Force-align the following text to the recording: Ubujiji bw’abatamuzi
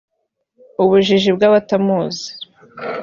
Ubujiji 0.83 1.29
bw’abatamuzi 1.35 2.29